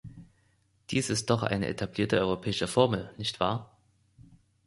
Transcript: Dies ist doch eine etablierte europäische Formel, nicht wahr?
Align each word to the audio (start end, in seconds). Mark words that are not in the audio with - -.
Dies 0.89 1.11
ist 1.11 1.29
doch 1.29 1.43
eine 1.43 1.67
etablierte 1.67 2.17
europäische 2.19 2.67
Formel, 2.67 3.13
nicht 3.19 3.39
wahr? 3.39 3.77